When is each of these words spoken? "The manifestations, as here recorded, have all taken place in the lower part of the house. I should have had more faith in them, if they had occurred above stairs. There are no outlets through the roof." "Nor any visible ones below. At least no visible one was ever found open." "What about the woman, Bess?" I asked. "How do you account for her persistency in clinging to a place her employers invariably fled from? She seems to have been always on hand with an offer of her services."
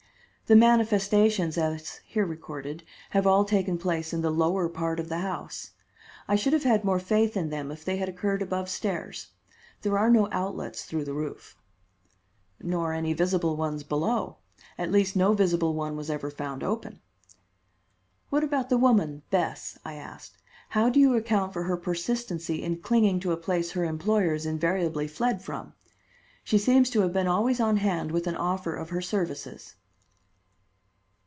"The 0.47 0.55
manifestations, 0.57 1.57
as 1.57 2.01
here 2.03 2.25
recorded, 2.25 2.83
have 3.11 3.25
all 3.25 3.45
taken 3.45 3.77
place 3.77 4.11
in 4.11 4.19
the 4.21 4.29
lower 4.29 4.67
part 4.67 4.99
of 4.99 5.07
the 5.07 5.19
house. 5.19 5.71
I 6.27 6.35
should 6.35 6.51
have 6.51 6.65
had 6.65 6.83
more 6.83 6.99
faith 6.99 7.37
in 7.37 7.51
them, 7.51 7.71
if 7.71 7.85
they 7.85 7.95
had 7.95 8.09
occurred 8.09 8.41
above 8.41 8.67
stairs. 8.67 9.27
There 9.81 9.97
are 9.97 10.09
no 10.09 10.27
outlets 10.33 10.83
through 10.83 11.05
the 11.05 11.13
roof." 11.13 11.55
"Nor 12.59 12.91
any 12.91 13.13
visible 13.13 13.55
ones 13.55 13.85
below. 13.85 14.39
At 14.77 14.91
least 14.91 15.15
no 15.15 15.31
visible 15.31 15.73
one 15.73 15.95
was 15.95 16.09
ever 16.09 16.29
found 16.29 16.63
open." 16.65 16.99
"What 18.29 18.43
about 18.43 18.67
the 18.67 18.77
woman, 18.77 19.21
Bess?" 19.31 19.79
I 19.85 19.93
asked. 19.93 20.37
"How 20.71 20.89
do 20.89 20.99
you 20.99 21.13
account 21.15 21.53
for 21.53 21.63
her 21.63 21.77
persistency 21.77 22.61
in 22.61 22.81
clinging 22.81 23.21
to 23.21 23.31
a 23.31 23.37
place 23.37 23.71
her 23.71 23.85
employers 23.85 24.45
invariably 24.45 25.07
fled 25.07 25.41
from? 25.41 25.75
She 26.43 26.57
seems 26.57 26.89
to 26.89 26.99
have 27.03 27.13
been 27.13 27.27
always 27.29 27.61
on 27.61 27.77
hand 27.77 28.11
with 28.11 28.27
an 28.27 28.35
offer 28.35 28.75
of 28.75 28.89
her 28.89 29.01
services." 29.01 29.75